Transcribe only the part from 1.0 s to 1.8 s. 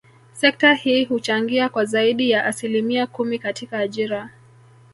huchangia